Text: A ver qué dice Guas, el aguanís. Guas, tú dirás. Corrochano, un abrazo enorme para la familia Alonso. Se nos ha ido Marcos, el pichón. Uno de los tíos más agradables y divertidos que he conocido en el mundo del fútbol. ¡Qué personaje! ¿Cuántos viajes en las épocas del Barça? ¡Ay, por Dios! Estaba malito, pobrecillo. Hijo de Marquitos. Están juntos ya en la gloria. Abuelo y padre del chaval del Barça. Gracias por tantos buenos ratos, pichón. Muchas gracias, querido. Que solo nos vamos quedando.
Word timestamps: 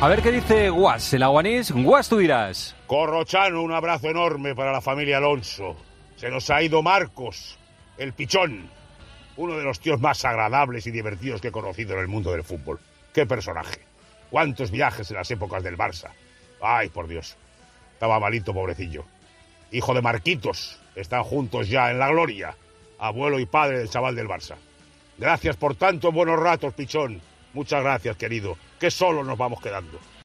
A 0.00 0.06
ver 0.06 0.22
qué 0.22 0.30
dice 0.30 0.70
Guas, 0.70 1.12
el 1.12 1.24
aguanís. 1.24 1.72
Guas, 1.72 2.08
tú 2.08 2.18
dirás. 2.18 2.76
Corrochano, 2.86 3.62
un 3.62 3.72
abrazo 3.72 4.08
enorme 4.08 4.54
para 4.54 4.70
la 4.70 4.80
familia 4.80 5.16
Alonso. 5.16 5.76
Se 6.14 6.30
nos 6.30 6.48
ha 6.50 6.62
ido 6.62 6.84
Marcos, 6.84 7.58
el 7.96 8.12
pichón. 8.12 8.70
Uno 9.36 9.56
de 9.56 9.64
los 9.64 9.80
tíos 9.80 10.00
más 10.00 10.24
agradables 10.24 10.86
y 10.86 10.92
divertidos 10.92 11.40
que 11.40 11.48
he 11.48 11.52
conocido 11.52 11.94
en 11.94 12.00
el 12.00 12.06
mundo 12.06 12.30
del 12.30 12.44
fútbol. 12.44 12.78
¡Qué 13.12 13.26
personaje! 13.26 13.80
¿Cuántos 14.30 14.70
viajes 14.70 15.10
en 15.10 15.16
las 15.16 15.32
épocas 15.32 15.64
del 15.64 15.76
Barça? 15.76 16.10
¡Ay, 16.62 16.90
por 16.90 17.08
Dios! 17.08 17.36
Estaba 17.94 18.20
malito, 18.20 18.54
pobrecillo. 18.54 19.04
Hijo 19.72 19.94
de 19.94 20.02
Marquitos. 20.02 20.78
Están 20.94 21.24
juntos 21.24 21.68
ya 21.68 21.90
en 21.90 21.98
la 21.98 22.08
gloria. 22.08 22.54
Abuelo 23.00 23.40
y 23.40 23.46
padre 23.46 23.78
del 23.78 23.90
chaval 23.90 24.14
del 24.14 24.28
Barça. 24.28 24.54
Gracias 25.18 25.56
por 25.56 25.74
tantos 25.74 26.14
buenos 26.14 26.38
ratos, 26.38 26.72
pichón. 26.74 27.20
Muchas 27.58 27.82
gracias, 27.82 28.16
querido. 28.16 28.56
Que 28.78 28.88
solo 28.88 29.24
nos 29.24 29.36
vamos 29.36 29.60
quedando. 29.60 29.98